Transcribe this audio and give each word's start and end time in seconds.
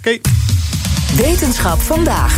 Oké. 0.00 0.18
Wetenschap 1.16 1.80
vandaag. 1.80 2.32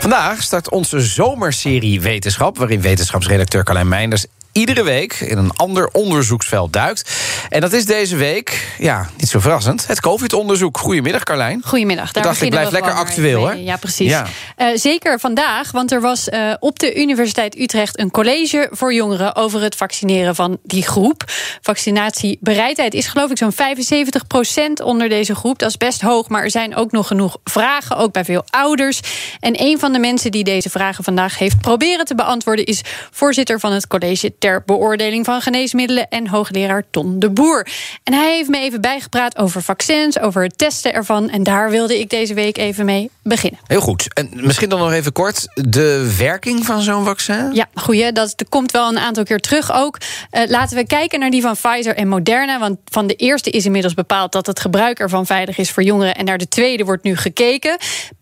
Vandaag 0.00 0.42
start 0.42 0.70
onze 0.70 1.00
zomerserie 1.00 2.00
Wetenschap, 2.00 2.58
waarin 2.58 2.80
wetenschapsredacteur 2.80 3.64
Carlijn 3.64 3.88
Meinders 3.88 4.26
iedere 4.52 4.82
week 4.82 5.20
in 5.20 5.38
een 5.38 5.52
ander 5.56 5.88
onderzoeksveld 5.92 6.72
duikt. 6.72 7.10
En 7.48 7.60
dat 7.60 7.72
is 7.72 7.84
deze 7.84 8.16
week, 8.16 8.74
ja, 8.78 9.08
niet 9.16 9.28
zo 9.28 9.40
verrassend, 9.40 9.86
het 9.86 10.00
COVID-onderzoek. 10.00 10.78
Goedemiddag, 10.78 11.22
Carlijn. 11.22 11.62
Goedemiddag. 11.64 12.12
Daar 12.12 12.22
Ik 12.24 12.28
dacht, 12.28 12.42
ik 12.42 12.50
blijf 12.50 12.70
lekker 12.70 12.92
actueel, 12.92 13.46
hè? 13.46 13.52
Ja, 13.52 13.76
precies. 13.76 14.08
Ja. 14.08 14.26
Eh, 14.56 14.66
zeker 14.74 15.20
vandaag, 15.20 15.70
want 15.70 15.92
er 15.92 16.00
was 16.00 16.28
eh, 16.28 16.52
op 16.58 16.78
de 16.78 16.94
Universiteit 16.94 17.58
Utrecht 17.58 17.98
een 17.98 18.10
college 18.10 18.68
voor 18.70 18.94
jongeren 18.94 19.36
over 19.36 19.62
het 19.62 19.74
vaccineren 19.74 20.34
van 20.34 20.58
die 20.62 20.82
groep. 20.82 21.24
Vaccinatiebereidheid 21.60 22.94
is 22.94 23.06
geloof 23.06 23.30
ik 23.30 23.38
zo'n 23.38 23.52
75% 23.52 24.82
onder 24.84 25.08
deze 25.08 25.34
groep. 25.34 25.58
Dat 25.58 25.68
is 25.68 25.76
best 25.76 26.00
hoog, 26.00 26.28
maar 26.28 26.42
er 26.42 26.50
zijn 26.50 26.76
ook 26.76 26.92
nog 26.92 27.06
genoeg 27.06 27.36
vragen, 27.44 27.96
ook 27.96 28.12
bij 28.12 28.24
veel 28.24 28.44
ouders. 28.50 29.00
En 29.40 29.62
een 29.62 29.78
van 29.78 29.92
de 29.92 29.98
mensen 29.98 30.30
die 30.30 30.44
deze 30.44 30.70
vragen 30.70 31.04
vandaag 31.04 31.38
heeft 31.38 31.60
proberen 31.60 32.04
te 32.04 32.14
beantwoorden 32.14 32.64
is 32.64 32.80
voorzitter 33.10 33.60
van 33.60 33.72
het 33.72 33.86
college 33.86 34.32
ter 34.40 34.62
beoordeling 34.66 35.24
van 35.24 35.40
geneesmiddelen 35.40 36.08
en 36.08 36.28
hoogleraar 36.28 36.84
Ton 36.90 37.18
de 37.18 37.30
Boer. 37.30 37.66
En 38.04 38.12
hij 38.12 38.34
heeft 38.34 38.48
me 38.48 38.58
even 38.58 38.80
bijgepraat 38.80 39.38
over 39.38 39.62
vaccins, 39.62 40.18
over 40.18 40.42
het 40.42 40.58
testen 40.58 40.94
ervan. 40.94 41.30
En 41.30 41.42
daar 41.42 41.70
wilde 41.70 41.98
ik 41.98 42.10
deze 42.10 42.34
week 42.34 42.58
even 42.58 42.84
mee 42.84 43.10
beginnen. 43.22 43.60
Heel 43.66 43.80
goed. 43.80 44.14
En 44.14 44.30
misschien 44.32 44.68
dan 44.68 44.78
nog 44.78 44.92
even 44.92 45.12
kort 45.12 45.48
de 45.54 46.14
werking 46.18 46.66
van 46.66 46.80
zo'n 46.80 47.04
vaccin. 47.04 47.50
Ja, 47.52 47.68
goeie. 47.74 48.12
Dat, 48.12 48.32
dat 48.36 48.48
komt 48.48 48.72
wel 48.72 48.88
een 48.88 48.98
aantal 48.98 49.24
keer 49.24 49.40
terug 49.40 49.72
ook. 49.72 49.98
Eh, 50.30 50.42
laten 50.48 50.76
we 50.76 50.86
kijken 50.86 51.20
naar 51.20 51.30
die 51.30 51.42
van 51.42 51.54
Pfizer 51.54 51.96
en 51.96 52.08
Moderna. 52.08 52.58
Want 52.58 52.78
van 52.84 53.06
de 53.06 53.14
eerste 53.14 53.50
is 53.50 53.64
inmiddels 53.64 53.94
bepaald 53.94 54.32
dat 54.32 54.46
het 54.46 54.60
gebruik 54.60 54.98
ervan 54.98 55.26
veilig 55.26 55.58
is 55.58 55.70
voor 55.70 55.82
jongeren. 55.82 56.14
En 56.14 56.24
naar 56.24 56.38
de 56.38 56.48
tweede 56.48 56.84
wordt 56.84 57.02
nu 57.02 57.16
gekeken. 57.16 57.76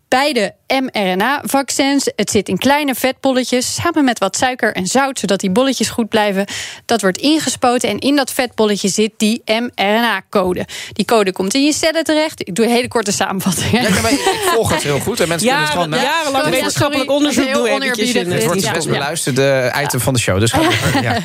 Beide 0.07 0.53
mRNA-vaccins. 0.91 2.09
Het 2.15 2.29
zit 2.31 2.49
in 2.49 2.57
kleine 2.57 2.95
vetbolletjes 2.95 3.73
samen 3.73 4.03
met 4.03 4.19
wat 4.19 4.35
suiker 4.37 4.73
en 4.75 4.87
zout, 4.87 5.19
zodat 5.19 5.39
die 5.39 5.49
bolletjes 5.49 5.89
goed 5.89 6.09
blijven. 6.09 6.45
Dat 6.85 7.01
wordt 7.01 7.17
ingespoten 7.17 7.89
en 7.89 7.99
in 7.99 8.15
dat 8.15 8.31
vetbolletje 8.31 8.87
zit 8.87 9.11
die 9.17 9.41
mRNA-code. 9.45 10.65
Die 10.93 11.05
code 11.05 11.31
komt 11.31 11.53
in 11.53 11.63
je 11.65 11.73
cellen 11.73 12.03
terecht. 12.03 12.47
Ik 12.47 12.55
doe 12.55 12.65
een 12.65 12.71
hele 12.71 12.87
korte 12.87 13.11
samenvatting. 13.11 13.71
hè. 13.71 13.77
Ja, 13.81 13.87
ja, 13.95 14.01
maar 14.01 14.11
ik 14.11 14.19
volg 14.53 14.69
het 14.73 14.83
heel 14.83 14.99
goed. 14.99 15.19
En 15.19 15.27
mensen 15.27 15.47
kunnen 15.47 15.65
het 15.65 15.73
gewoon... 15.75 15.89
na- 15.89 16.01
jarenlang 16.01 16.49
wetenschappelijk 16.49 17.11
onderzoek 17.11 17.53
doen 17.53 17.65
eventjes 17.65 17.75
oneerbiedig 17.75 18.15
in 18.23 18.31
Het 18.31 18.45
wordt 18.45 18.61
Ja. 18.61 18.71
best 18.71 18.85
Ja. 18.85 18.91
beluisterde 18.91 19.73
item 19.83 19.99
van 19.99 20.13
de 20.13 20.19
show. 20.19 20.39
Dus 20.39 20.51
ja. 21.01 21.17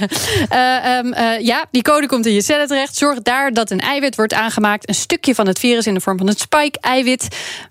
Eh, 0.49 0.97
ehm, 0.99 1.13
eh, 1.13 1.41
ja, 1.47 1.65
die 1.71 1.83
code 1.83 2.07
komt 2.07 2.27
in 2.27 2.33
je 2.33 2.43
cellen 2.43 2.67
terecht. 2.67 2.97
Zorg 2.97 3.23
daar 3.23 3.53
dat 3.53 3.71
een 3.71 3.81
eiwit 3.81 4.17
wordt 4.17 4.33
aangemaakt. 4.33 4.89
Een 4.89 4.95
stukje 4.95 5.35
van 5.35 5.47
het 5.47 5.59
virus 5.59 5.87
in 5.87 5.95
de 5.95 6.01
vorm 6.01 6.19
van 6.19 6.27
het 6.27 6.39
spike-eiwit. 6.41 7.29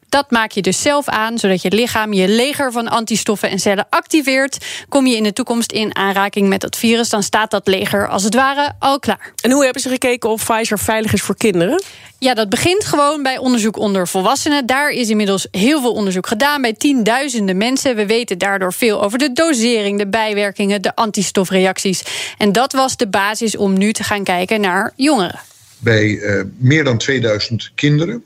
Dat 0.10 0.32
maak 0.32 0.52
je 0.52 0.62
dus 0.62 0.82
zelf 0.82 1.08
aan, 1.08 1.38
zodat 1.38 1.62
je 1.62 1.63
lichaam 1.72 2.14
je 2.14 2.28
leger 2.28 2.72
van 2.72 2.88
antistoffen 2.88 3.50
en 3.50 3.60
cellen 3.60 3.88
activeert. 3.90 4.66
Kom 4.90 5.08
je 5.08 5.16
in 5.16 5.24
de 5.24 5.34
toekomst 5.34 5.72
in 5.72 5.96
aanraking 5.96 6.48
met 6.48 6.62
dat 6.62 6.76
virus, 6.76 7.10
dan 7.10 7.24
staat 7.24 7.52
dat 7.52 7.68
leger 7.68 8.08
als 8.08 8.24
het 8.24 8.36
ware 8.36 8.72
al 8.80 9.00
klaar. 9.00 9.34
En 9.42 9.52
hoe 9.52 9.64
hebben 9.64 9.82
ze 9.82 9.90
gekeken 9.90 10.30
of 10.30 10.46
Pfizer 10.46 10.80
veilig 10.80 11.14
is 11.14 11.22
voor 11.22 11.38
kinderen? 11.38 11.84
Ja, 12.24 12.34
dat 12.34 12.50
begint 12.50 12.86
gewoon 12.86 13.24
bij 13.24 13.38
onderzoek 13.38 13.78
onder 13.78 14.08
volwassenen. 14.08 14.66
Daar 14.66 14.90
is 14.90 15.10
inmiddels 15.10 15.48
heel 15.52 15.82
veel 15.82 15.94
onderzoek 15.94 16.28
gedaan 16.28 16.62
bij 16.62 16.74
tienduizenden 16.74 17.58
mensen. 17.58 17.96
We 17.96 18.06
weten 18.06 18.38
daardoor 18.38 18.74
veel 18.74 19.04
over 19.04 19.18
de 19.18 19.34
dosering, 19.34 19.98
de 19.98 20.08
bijwerkingen, 20.08 20.82
de 20.82 20.96
antistofreacties. 20.96 22.04
En 22.38 22.52
dat 22.52 22.74
was 22.74 22.98
de 22.98 23.08
basis 23.08 23.58
om 23.58 23.78
nu 23.78 23.94
te 23.94 24.04
gaan 24.04 24.24
kijken 24.24 24.62
naar 24.62 24.94
jongeren. 24.96 25.40
bij 25.80 26.20
eh, 26.20 26.44
meer 26.58 26.84
dan 26.84 26.98
2000 26.98 27.72
kinderen 27.76 28.24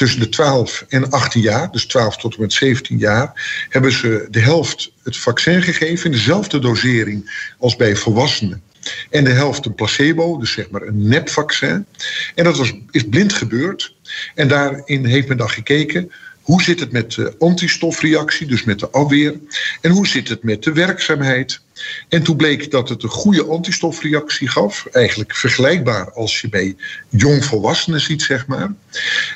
tussen 0.00 0.20
de 0.20 0.28
12 0.28 0.84
en 0.88 1.10
18 1.10 1.40
jaar, 1.40 1.70
dus 1.70 1.86
12 1.86 2.16
tot 2.16 2.34
en 2.34 2.40
met 2.40 2.52
17 2.52 2.98
jaar, 2.98 3.64
hebben 3.68 3.92
ze 3.92 4.26
de 4.30 4.40
helft 4.40 4.92
het 5.02 5.16
vaccin 5.16 5.62
gegeven 5.62 6.04
in 6.04 6.12
dezelfde 6.12 6.58
dosering 6.58 7.50
als 7.58 7.76
bij 7.76 7.96
volwassenen. 7.96 8.62
En 9.10 9.24
de 9.24 9.30
helft 9.30 9.66
een 9.66 9.74
placebo, 9.74 10.38
dus 10.38 10.52
zeg 10.52 10.70
maar 10.70 10.82
een 10.82 11.08
nepvaccin. 11.08 11.86
En 12.34 12.44
dat 12.44 12.56
was, 12.56 12.72
is 12.90 13.08
blind 13.08 13.32
gebeurd. 13.32 13.94
En 14.34 14.48
daarin 14.48 15.04
heeft 15.04 15.28
men 15.28 15.36
dan 15.36 15.50
gekeken 15.50 16.10
hoe 16.40 16.62
zit 16.62 16.80
het 16.80 16.92
met 16.92 17.12
de 17.12 17.34
antistofreactie, 17.38 18.46
dus 18.46 18.64
met 18.64 18.78
de 18.78 18.90
afweer? 18.90 19.34
En 19.80 19.90
hoe 19.90 20.06
zit 20.06 20.28
het 20.28 20.42
met 20.42 20.62
de 20.62 20.72
werkzaamheid? 20.72 21.60
En 22.08 22.22
toen 22.22 22.36
bleek 22.36 22.70
dat 22.70 22.88
het 22.88 23.02
een 23.02 23.08
goede 23.08 23.46
antistofreactie 23.46 24.48
gaf. 24.48 24.86
Eigenlijk 24.86 25.34
vergelijkbaar 25.34 26.12
als 26.12 26.40
je 26.40 26.48
bij 26.48 26.76
jongvolwassenen 27.08 28.00
ziet, 28.00 28.22
zeg 28.22 28.46
maar. 28.46 28.74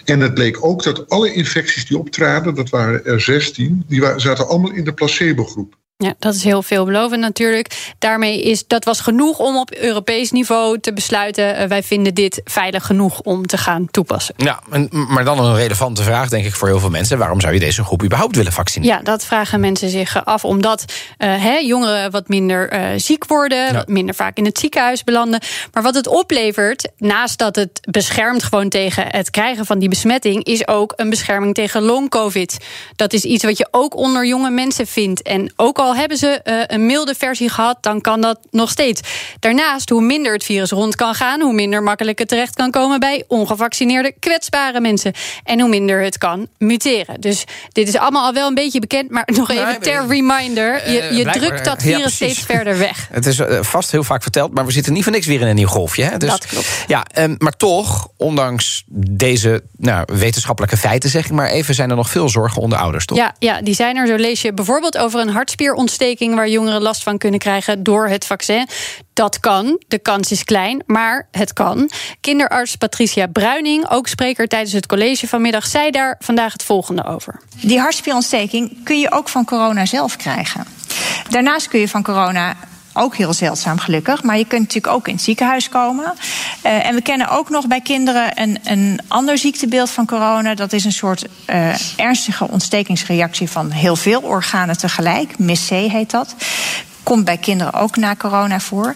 En 0.04 0.20
het 0.20 0.34
bleek 0.34 0.64
ook 0.64 0.82
dat 0.82 1.08
alle 1.08 1.32
infecties 1.32 1.86
die 1.86 1.98
optraden, 1.98 2.54
dat 2.54 2.70
waren 2.70 3.04
er 3.04 3.20
16, 3.20 3.84
die 3.88 4.02
zaten 4.16 4.48
allemaal 4.48 4.72
in 4.72 4.84
de 4.84 4.94
placebo-groep. 4.94 5.76
Ja, 5.96 6.14
dat 6.18 6.34
is 6.34 6.44
heel 6.44 6.62
veelbelovend 6.62 7.20
natuurlijk. 7.20 7.94
Daarmee 7.98 8.42
is 8.42 8.66
dat 8.66 8.84
was 8.84 9.00
genoeg 9.00 9.38
om 9.38 9.56
op 9.56 9.70
Europees 9.74 10.30
niveau 10.30 10.78
te 10.80 10.92
besluiten. 10.92 11.56
eh, 11.56 11.68
wij 11.68 11.82
vinden 11.82 12.14
dit 12.14 12.40
veilig 12.44 12.86
genoeg 12.86 13.20
om 13.20 13.46
te 13.46 13.56
gaan 13.58 13.88
toepassen. 13.90 14.34
Ja, 14.36 14.60
en- 14.70 14.88
maar 15.08 15.24
dan 15.24 15.38
een 15.44 15.54
relevante 15.54 16.02
vraag, 16.02 16.28
denk 16.28 16.44
ik, 16.44 16.54
voor 16.54 16.68
heel 16.68 16.78
veel 16.80 16.90
mensen. 16.90 17.18
Waarom 17.18 17.40
zou 17.40 17.52
je 17.54 17.60
deze 17.60 17.84
groep 17.84 18.02
überhaupt 18.02 18.36
willen 18.36 18.52
vaccineren? 18.52 18.96
Ja, 18.96 19.02
dat 19.02 19.24
vragen 19.24 19.60
mensen 19.60 19.88
zich 19.90 20.24
af. 20.24 20.44
Omdat 20.44 20.84
eh, 21.18 21.42
hè, 21.42 21.56
jongeren 21.56 22.10
wat 22.10 22.28
minder 22.28 22.68
eh, 22.70 22.82
ziek 22.96 23.26
worden, 23.26 23.74
wat 23.74 23.88
minder 23.88 24.14
vaak 24.14 24.36
in 24.36 24.44
het 24.44 24.58
ziekenhuis 24.58 25.04
belanden. 25.04 25.40
Maar 25.72 25.82
wat 25.82 25.94
het 25.94 26.06
oplevert, 26.06 26.88
naast 26.98 27.38
dat 27.38 27.56
het 27.56 27.80
beschermt 27.90 28.42
gewoon 28.42 28.68
tegen 28.68 29.04
het 29.08 29.30
krijgen 29.30 29.66
van 29.66 29.78
die 29.78 29.88
besmetting, 29.88 30.44
is 30.44 30.68
ook 30.68 30.92
een 30.96 31.10
bescherming 31.10 31.54
tegen 31.54 31.82
long-covid. 31.82 32.56
Dat 32.96 33.12
is 33.12 33.24
iets 33.24 33.44
wat 33.44 33.58
je 33.58 33.68
ook 33.70 33.96
onder 33.96 34.26
jonge 34.26 34.50
mensen 34.50 34.86
vindt. 34.86 35.22
En 35.22 35.52
ook 35.56 35.78
al 35.78 35.93
hebben 35.94 36.16
ze 36.16 36.26
eh, 36.42 36.54
een 36.66 36.86
milde 36.86 37.14
versie 37.14 37.48
gehad, 37.48 37.76
dan 37.80 38.00
kan 38.00 38.20
dat 38.20 38.38
nog 38.50 38.70
steeds. 38.70 39.00
Daarnaast, 39.38 39.88
hoe 39.88 40.02
minder 40.02 40.32
het 40.32 40.44
virus 40.44 40.70
rond 40.70 40.96
kan 40.96 41.14
gaan, 41.14 41.40
hoe 41.40 41.52
minder 41.52 41.82
makkelijk 41.82 42.18
het 42.18 42.28
terecht 42.28 42.54
kan 42.54 42.70
komen 42.70 43.00
bij 43.00 43.24
ongevaccineerde 43.28 44.12
kwetsbare 44.18 44.80
mensen. 44.80 45.12
En 45.44 45.60
hoe 45.60 45.68
minder 45.68 46.02
het 46.02 46.18
kan 46.18 46.48
muteren. 46.58 47.20
Dus 47.20 47.44
dit 47.72 47.88
is 47.88 47.96
allemaal 47.96 48.26
al 48.26 48.32
wel 48.32 48.48
een 48.48 48.54
beetje 48.54 48.80
bekend, 48.80 49.10
maar 49.10 49.28
nog 49.36 49.50
even 49.50 49.62
Nee, 49.64 49.78
ter 49.78 50.06
reminder. 50.08 50.90
Je, 50.90 51.00
Eh, 51.00 51.16
je 51.16 51.22
blijkbaar, 51.22 51.48
drukt 51.48 51.64
dat 51.64 51.82
virus 51.82 52.14
steeds 52.14 52.38
verder 52.38 52.78
weg. 52.78 53.06
Het 53.10 53.26
is 53.26 53.38
eh, 53.38 53.62
vast 53.62 53.90
heel 53.90 54.04
vaak 54.04 54.22
verteld, 54.22 54.54
maar 54.54 54.66
we 54.66 54.72
zitten 54.72 54.92
niet 54.92 55.02
voor 55.02 55.12
niks 55.12 55.26
weer 55.26 55.40
in 55.40 55.46
een 55.46 55.54
nieuw 55.54 55.66
golfje. 55.66 56.04
Hè? 56.04 56.16
Dus, 56.16 56.30
Dat 56.30 56.46
klopt. 56.46 56.84
Ja, 56.86 57.04
ehm, 57.12 57.34
maar 57.38 57.56
toch, 57.56 58.08
ondanks 58.16 58.84
deze 58.96 59.62
nou, 59.76 60.04
wetenschappelijke 60.12 60.76
feiten, 60.76 61.10
zeg 61.10 61.24
ik 61.24 61.32
maar 61.32 61.48
even, 61.48 61.74
zijn 61.74 61.90
er 61.90 61.96
nog 61.96 62.10
veel 62.10 62.28
zorgen 62.28 62.62
onder 62.62 62.78
ouders, 62.78 63.06
toch? 63.06 63.18
Ja, 63.18 63.34
ja, 63.38 63.62
die 63.62 63.74
zijn 63.74 63.96
er. 63.96 64.06
Zo 64.06 64.14
lees 64.14 64.42
je 64.42 64.52
bijvoorbeeld 64.52 64.98
over 64.98 65.20
een 65.20 65.28
hartspierontsteking 65.74 66.34
waar 66.34 66.48
jongeren 66.48 66.82
last 66.82 67.02
van 67.02 67.18
kunnen 67.18 67.40
krijgen 67.40 67.82
door 67.82 68.08
het 68.08 68.26
vaccin. 68.26 68.68
Dat 69.12 69.40
kan. 69.40 69.82
De 69.88 69.98
kans 69.98 70.30
is 70.30 70.44
klein, 70.44 70.82
maar 70.86 71.28
het 71.30 71.52
kan. 71.52 71.90
Kinderarts 72.20 72.76
Patricia 72.76 73.26
Bruining, 73.26 73.90
ook 73.90 74.08
spreker 74.08 74.48
tijdens 74.48 74.72
het 74.72 74.86
college 74.86 75.28
vanmiddag, 75.28 75.66
zei 75.66 75.90
daar 75.90 76.16
vandaag 76.18 76.52
het 76.52 76.62
volgende 76.62 77.04
over. 77.04 77.40
Die 77.60 77.80
hartspierontsteking 77.80 78.84
kun 78.84 79.00
je 79.00 79.10
ook 79.10 79.28
van 79.28 79.44
corona 79.44 79.86
zelf 79.86 80.16
krijgen. 80.16 80.64
Daarnaast 81.30 81.68
kun 81.68 81.80
je 81.80 81.88
van 81.88 82.02
corona 82.02 82.56
ook 82.94 83.16
heel 83.16 83.32
zeldzaam 83.32 83.78
gelukkig. 83.78 84.22
Maar 84.22 84.38
je 84.38 84.46
kunt 84.46 84.60
natuurlijk 84.60 84.94
ook 84.94 85.08
in 85.08 85.14
het 85.14 85.22
ziekenhuis 85.22 85.68
komen. 85.68 86.14
Uh, 86.66 86.86
en 86.86 86.94
we 86.94 87.02
kennen 87.02 87.28
ook 87.28 87.50
nog 87.50 87.66
bij 87.66 87.80
kinderen 87.80 88.40
een, 88.40 88.58
een 88.64 89.00
ander 89.08 89.38
ziektebeeld 89.38 89.90
van 89.90 90.06
corona. 90.06 90.54
Dat 90.54 90.72
is 90.72 90.84
een 90.84 90.92
soort 90.92 91.26
uh, 91.50 91.98
ernstige 91.98 92.48
ontstekingsreactie 92.48 93.50
van 93.50 93.70
heel 93.70 93.96
veel 93.96 94.20
organen 94.20 94.78
tegelijk. 94.78 95.38
MIS-C 95.38 95.68
heet 95.68 96.10
dat. 96.10 96.34
Komt 97.02 97.24
bij 97.24 97.38
kinderen 97.38 97.72
ook 97.72 97.96
na 97.96 98.16
corona 98.16 98.60
voor. 98.60 98.94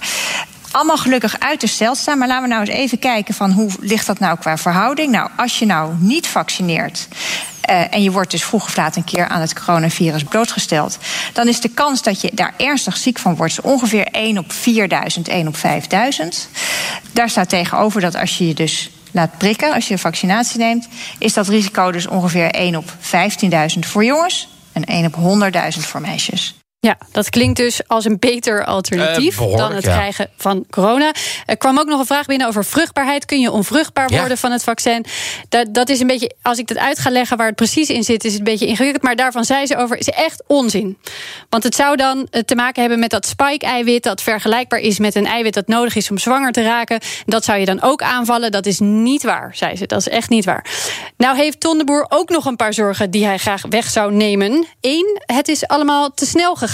Allemaal 0.70 0.96
gelukkig 0.96 1.38
uiterst 1.38 1.76
zeldzaam. 1.76 2.18
Maar 2.18 2.28
laten 2.28 2.42
we 2.42 2.54
nou 2.54 2.60
eens 2.60 2.76
even 2.78 2.98
kijken 2.98 3.34
van 3.34 3.50
hoe 3.50 3.70
ligt 3.80 4.06
dat 4.06 4.18
nou 4.18 4.38
qua 4.38 4.56
verhouding. 4.56 5.12
Nou, 5.12 5.30
als 5.36 5.58
je 5.58 5.66
nou 5.66 5.94
niet 5.98 6.26
vaccineert. 6.26 7.08
Uh, 7.70 7.94
en 7.94 8.02
je 8.02 8.10
wordt 8.10 8.30
dus 8.30 8.44
vroeg 8.44 8.64
of 8.64 8.76
laat 8.76 8.96
een 8.96 9.04
keer 9.04 9.28
aan 9.28 9.40
het 9.40 9.64
coronavirus 9.64 10.24
blootgesteld. 10.24 10.98
dan 11.32 11.48
is 11.48 11.60
de 11.60 11.68
kans 11.68 12.02
dat 12.02 12.20
je 12.20 12.30
daar 12.34 12.54
ernstig 12.56 12.96
ziek 12.96 13.18
van 13.18 13.36
wordt 13.36 13.60
ongeveer 13.60 14.06
1 14.06 14.38
op 14.38 14.52
4000, 14.52 15.28
1 15.28 15.48
op 15.48 15.56
5000. 15.56 16.48
Daar 17.12 17.30
staat 17.30 17.48
tegenover 17.48 18.00
dat 18.00 18.14
als 18.14 18.38
je 18.38 18.46
je 18.46 18.54
dus 18.54 18.90
laat 19.10 19.38
prikken, 19.38 19.72
als 19.72 19.88
je 19.88 19.98
vaccinatie 19.98 20.58
neemt, 20.58 20.88
is 21.18 21.32
dat 21.32 21.48
risico 21.48 21.92
dus 21.92 22.06
ongeveer 22.06 22.50
1 22.50 22.76
op 22.76 22.84
15.000 22.90 23.78
voor 23.78 24.04
jongens 24.04 24.48
en 24.72 24.84
1 24.84 25.06
op 25.06 25.42
100.000 25.74 25.80
voor 25.80 26.00
meisjes. 26.00 26.54
Ja, 26.80 26.98
dat 27.12 27.30
klinkt 27.30 27.56
dus 27.56 27.80
als 27.86 28.04
een 28.04 28.19
beter 28.19 28.64
alternatief 28.64 29.40
Uh, 29.40 29.56
dan 29.56 29.72
het 29.72 29.84
ja. 29.84 29.92
krijgen 29.96 30.30
van 30.36 30.64
corona. 30.70 31.12
Er 31.46 31.56
kwam 31.56 31.78
ook 31.78 31.86
nog 31.86 32.00
een 32.00 32.06
vraag 32.06 32.26
binnen 32.26 32.46
over 32.46 32.64
vruchtbaarheid. 32.64 33.25
Kun 33.25 33.40
je 33.40 33.50
onvruchtbaar 33.50 34.12
Ja. 34.12 34.19
worden 34.19 34.38
van 34.38 34.52
het 34.52 34.64
vaccin? 34.64 35.04
Dat, 35.48 35.75
dat 35.75 35.88
is 35.88 36.00
een 36.00 36.06
beetje, 36.06 36.34
als 36.42 36.58
ik 36.58 36.66
dat 36.66 36.76
uit 36.76 36.98
ga 36.98 37.10
leggen 37.10 37.36
waar 37.36 37.46
het 37.46 37.54
precies 37.56 37.88
in 37.90 38.04
zit, 38.04 38.25
is 38.25 38.30
het 38.30 38.38
een 38.38 38.44
beetje 38.44 38.66
ingewikkeld. 38.66 39.02
Maar 39.02 39.16
daarvan 39.16 39.44
zei 39.44 39.66
ze 39.66 39.76
over, 39.76 39.96
is 39.98 40.08
echt 40.08 40.42
onzin. 40.46 40.98
Want 41.48 41.62
het 41.62 41.75
zou 41.75 41.96
dan 41.96 42.26
eh, 42.30 42.42
te 42.42 42.54
maken 42.54 42.80
hebben 42.80 42.98
met 42.98 43.10
dat 43.10 43.26
spike-eiwit, 43.26 44.02
dat 44.02 44.22
vergelijkbaar 44.22 44.80
is 44.80 44.98
met 44.98 45.14
een 45.14 45.26
eiwit 45.26 45.54
dat 45.54 45.66
nodig 45.69 45.96
is 45.96 46.10
om 46.10 46.19
zwanger 46.19 46.52
te 46.52 46.62
raken. 46.62 47.00
Dat 47.26 47.44
zou 47.44 47.58
je 47.58 47.64
dan 47.66 47.82
ook 47.82 48.02
aanvallen. 48.02 48.50
Dat 48.52 48.66
is 48.66 48.78
niet 48.78 49.22
waar, 49.22 49.50
zei 49.54 49.76
ze. 49.76 49.86
Dat 49.86 49.98
is 50.00 50.08
echt 50.08 50.28
niet 50.28 50.44
waar. 50.44 50.64
Nou 51.16 51.36
heeft 51.36 51.60
Ton 51.60 51.78
de 51.78 51.84
Boer 51.84 52.06
ook 52.08 52.28
nog 52.28 52.44
een 52.44 52.56
paar 52.56 52.75
zorgen 52.75 53.10
die 53.10 53.25
hij 53.25 53.38
graag 53.38 53.62
weg 53.69 53.90
zou 53.90 54.12
nemen. 54.12 54.66
Eén, 54.80 55.20
het 55.26 55.48
is 55.48 55.66
allemaal 55.66 56.14
te 56.14 56.26
snel 56.26 56.50
gegaan. 56.50 56.66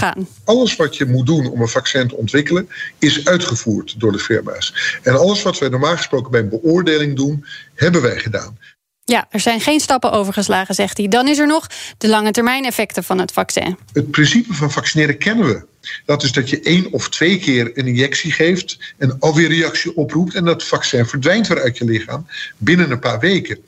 Alles 0.45 0.77
wat 0.77 0.97
je 0.97 1.07
moet 1.07 1.27
doen 1.27 1.51
om 1.51 1.61
een 1.61 1.69
vaccin 1.69 2.09
te 2.09 2.17
ontwikkelen, 2.17 2.69
is 2.99 3.27
uitgevoerd 3.27 4.01
door 4.01 4.13
de 4.13 4.19
firma's. 4.19 4.99
En 5.03 5.19
alles 5.19 5.43
wat 5.43 5.59
wij 5.59 5.69
normaal 5.69 5.97
gesproken 5.97 6.31
bij 6.31 6.41
een 6.41 6.49
beoordeling 6.49 7.17
doen, 7.17 7.45
hebben 7.75 8.03
wij 8.03 8.19
gedaan. 8.19 8.59
Ja, 9.05 9.27
er 9.31 9.41
zijn 9.41 9.61
geen 9.61 9.81
stappen 9.81 10.13
overgeslagen, 10.13 10.75
zegt 10.75 10.97
hij. 10.97 11.09
Dan 11.09 11.29
is 11.29 11.39
er 11.39 11.47
nog 11.47 11.67
de 11.99 12.09
lange 12.09 12.31
termijn 12.31 12.65
effecten 12.65 13.05
van 13.05 13.19
het 13.19 13.33
vaccin. 13.33 13.79
Het 13.93 14.11
principe 14.11 14.55
van 14.55 14.71
vaccineren 14.71 15.19
kennen 15.19 15.47
we. 15.47 15.67
Dat 16.05 16.23
is 16.23 16.33
dat 16.33 16.51
je 16.51 16.61
één 16.61 16.93
of 16.93 17.09
twee 17.09 17.39
keer 17.39 17.71
een 17.75 17.87
injectie 17.87 18.33
geeft, 18.33 18.95
een 18.99 19.19
afweerreactie 19.19 19.97
oproept 19.97 20.35
en 20.35 20.45
dat 20.45 20.65
vaccin 20.65 21.07
verdwijnt 21.07 21.47
weer 21.47 21.61
uit 21.61 21.79
je 21.79 21.85
lichaam 21.85 22.27
binnen 22.57 22.91
een 22.91 22.99
paar 22.99 23.21
weken. 23.21 23.59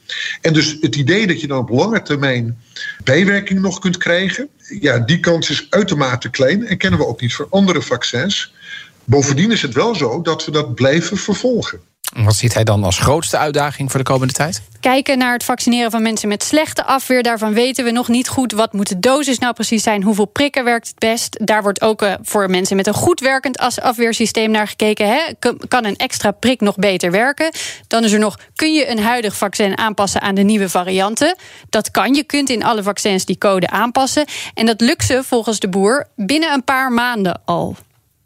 En 0.40 0.52
dus 0.52 0.76
het 0.80 0.96
idee 0.96 1.26
dat 1.26 1.40
je 1.40 1.46
dan 1.46 1.58
op 1.58 1.68
lange 1.68 2.02
termijn 2.02 2.58
bijwerking 3.04 3.60
nog 3.60 3.78
kunt 3.78 3.96
krijgen, 3.96 4.48
ja, 4.80 4.98
die 4.98 5.20
kans 5.20 5.50
is 5.50 5.66
uitermate 5.70 6.30
klein 6.30 6.66
en 6.66 6.76
kennen 6.76 6.98
we 6.98 7.06
ook 7.06 7.20
niet 7.20 7.34
voor 7.34 7.46
andere 7.50 7.82
vaccins. 7.82 8.54
Bovendien 9.04 9.52
is 9.52 9.62
het 9.62 9.74
wel 9.74 9.94
zo 9.94 10.22
dat 10.22 10.44
we 10.44 10.50
dat 10.50 10.74
blijven 10.74 11.16
vervolgen. 11.16 11.80
Wat 12.14 12.36
ziet 12.36 12.54
hij 12.54 12.64
dan 12.64 12.84
als 12.84 12.98
grootste 12.98 13.36
uitdaging 13.36 13.90
voor 13.90 14.00
de 14.00 14.06
komende 14.06 14.32
tijd? 14.32 14.62
Kijken 14.80 15.18
naar 15.18 15.32
het 15.32 15.44
vaccineren 15.44 15.90
van 15.90 16.02
mensen 16.02 16.28
met 16.28 16.42
slechte 16.42 16.84
afweer. 16.84 17.22
Daarvan 17.22 17.52
weten 17.52 17.84
we 17.84 17.90
nog 17.90 18.08
niet 18.08 18.28
goed 18.28 18.52
wat 18.52 18.72
moet 18.72 18.88
de 18.88 18.98
dosis 18.98 19.38
nou 19.38 19.54
precies 19.54 19.82
zijn. 19.82 20.02
Hoeveel 20.02 20.24
prikken 20.24 20.64
werkt 20.64 20.88
het 20.88 20.98
best? 20.98 21.46
Daar 21.46 21.62
wordt 21.62 21.80
ook 21.80 22.02
eh, 22.02 22.14
voor 22.22 22.50
mensen 22.50 22.76
met 22.76 22.86
een 22.86 22.94
goed 22.94 23.20
werkend 23.20 23.58
afweersysteem 23.58 24.50
naar 24.50 24.68
gekeken. 24.68 25.08
Hè? 25.08 25.20
Kan 25.68 25.84
een 25.84 25.96
extra 25.96 26.30
prik 26.30 26.60
nog 26.60 26.76
beter 26.76 27.10
werken? 27.10 27.50
Dan 27.86 28.04
is 28.04 28.12
er 28.12 28.18
nog, 28.18 28.38
kun 28.54 28.72
je 28.72 28.90
een 28.90 29.02
huidig 29.02 29.36
vaccin 29.36 29.78
aanpassen 29.78 30.20
aan 30.20 30.34
de 30.34 30.42
nieuwe 30.42 30.68
varianten? 30.68 31.36
Dat 31.68 31.90
kan. 31.90 32.14
Je 32.14 32.24
kunt 32.24 32.50
in 32.50 32.64
alle 32.64 32.82
vaccins 32.82 33.24
die 33.24 33.38
code 33.38 33.70
aanpassen. 33.70 34.24
En 34.54 34.66
dat 34.66 34.80
lukt 34.80 35.04
ze 35.04 35.22
volgens 35.24 35.58
de 35.58 35.68
boer 35.68 36.06
binnen 36.16 36.52
een 36.52 36.64
paar 36.64 36.92
maanden 36.92 37.40
al. 37.44 37.76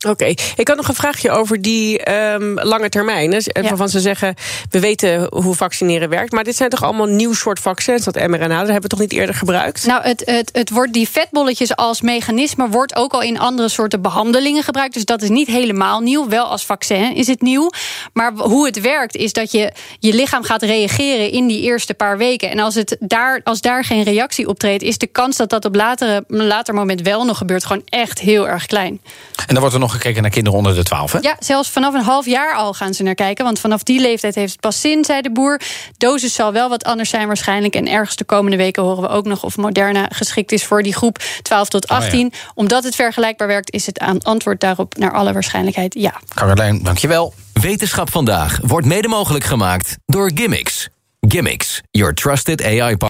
Oké, 0.08 0.24
ik 0.56 0.68
had 0.68 0.76
nog 0.76 0.88
een 0.88 0.94
vraagje 0.94 1.30
over 1.30 1.62
die 1.62 2.02
ehm, 2.02 2.54
lange 2.54 2.88
termijnen. 2.88 3.42
Ja. 3.44 3.62
Waarvan 3.62 3.88
ze 3.88 4.00
zeggen, 4.00 4.34
we 4.70 4.80
weten 4.80 5.28
hoe 5.34 5.54
vaccineren 5.54 6.08
werkt. 6.08 6.32
Maar 6.32 6.44
dit 6.44 6.56
zijn 6.56 6.70
toch 6.70 6.82
allemaal 6.82 7.06
nieuw 7.06 7.32
soort 7.32 7.58
vaccins, 7.58 8.04
dat 8.04 8.14
mRNA. 8.14 8.48
Dat 8.48 8.58
hebben 8.58 8.82
we 8.82 8.88
toch 8.88 8.98
niet 8.98 9.12
eerder 9.12 9.34
gebruikt? 9.34 9.86
Nou, 9.86 10.02
het, 10.02 10.22
het, 10.24 10.50
het 10.52 10.70
wordt 10.70 10.92
die 10.92 11.08
vetbolletjes 11.08 11.76
als 11.76 12.00
mechanisme 12.00 12.68
wordt 12.68 12.96
ook 12.96 13.12
al 13.12 13.22
in 13.22 13.38
andere 13.38 13.68
soorten 13.68 14.02
behandelingen 14.02 14.62
gebruikt. 14.62 14.94
Dus 14.94 15.04
dat 15.04 15.22
is 15.22 15.28
niet 15.28 15.46
helemaal 15.46 16.00
nieuw. 16.00 16.28
Wel 16.28 16.44
als 16.44 16.64
vaccin 16.64 17.14
is 17.14 17.26
het 17.26 17.42
nieuw. 17.42 17.70
Maar 18.12 18.32
hoe 18.32 18.66
het 18.66 18.80
werkt 18.80 19.16
is 19.16 19.32
dat 19.32 19.52
je 19.52 19.72
je 19.98 20.14
lichaam 20.14 20.42
gaat 20.42 20.62
reageren 20.62 21.30
in 21.30 21.46
die 21.46 21.60
eerste 21.60 21.94
paar 21.94 22.18
weken. 22.18 22.50
En 22.50 22.58
als, 22.58 22.74
het 22.74 22.96
daar, 23.00 23.40
als 23.44 23.60
daar 23.60 23.84
geen 23.84 24.02
reactie 24.02 24.48
optreedt, 24.48 24.82
is 24.82 24.98
de 24.98 25.06
kans 25.06 25.36
dat 25.36 25.50
dat 25.50 25.64
op 25.64 25.74
latere, 25.74 26.24
een 26.28 26.46
later 26.46 26.74
moment 26.74 27.02
wel 27.02 27.24
nog 27.24 27.38
gebeurt 27.38 27.64
gewoon 27.64 27.82
echt 27.88 28.18
heel 28.18 28.48
erg 28.48 28.66
klein. 28.66 29.00
En 29.46 29.56
dan 29.56 29.58
wordt 29.58 29.74
er 29.74 29.80
nog 29.80 29.89
gekeken 29.90 30.22
naar 30.22 30.30
kinderen 30.30 30.58
onder 30.58 30.74
de 30.74 30.82
12, 30.82 31.12
hè? 31.12 31.18
Ja, 31.18 31.36
zelfs 31.38 31.68
vanaf 31.70 31.94
een 31.94 32.02
half 32.02 32.26
jaar 32.26 32.54
al 32.54 32.74
gaan 32.74 32.94
ze 32.94 33.02
naar 33.02 33.14
kijken. 33.14 33.44
Want 33.44 33.58
vanaf 33.58 33.82
die 33.82 34.00
leeftijd 34.00 34.34
heeft 34.34 34.52
het 34.52 34.60
pas 34.60 34.80
zin, 34.80 35.04
zei 35.04 35.20
de 35.20 35.32
boer. 35.32 35.60
Dosis 35.96 36.34
zal 36.34 36.52
wel 36.52 36.68
wat 36.68 36.84
anders 36.84 37.10
zijn 37.10 37.26
waarschijnlijk. 37.26 37.74
En 37.74 37.88
ergens 37.88 38.16
de 38.16 38.24
komende 38.24 38.56
weken 38.56 38.82
horen 38.82 39.02
we 39.02 39.08
ook 39.08 39.24
nog 39.24 39.42
of 39.42 39.56
Moderna 39.56 40.08
geschikt 40.12 40.52
is 40.52 40.64
voor 40.64 40.82
die 40.82 40.94
groep 40.94 41.18
12 41.42 41.68
tot 41.68 41.88
18. 41.88 42.32
Omdat 42.54 42.84
het 42.84 42.94
vergelijkbaar 42.94 43.48
werkt, 43.48 43.72
is 43.72 43.86
het 43.86 43.98
aan 43.98 44.22
antwoord 44.22 44.60
daarop 44.60 44.96
naar 44.96 45.12
alle 45.12 45.32
waarschijnlijkheid 45.32 45.94
ja. 45.94 46.20
Carolijn, 46.34 46.82
dankjewel. 46.82 47.34
Wetenschap 47.52 48.10
vandaag 48.10 48.58
wordt 48.62 48.86
mede 48.86 49.08
mogelijk 49.08 49.44
gemaakt 49.44 49.96
door 50.06 50.30
Gimmicks. 50.34 50.88
Gimmicks, 51.20 51.80
your 51.90 52.14
trusted 52.14 52.64
AI 52.64 52.96
partner. 52.96 53.09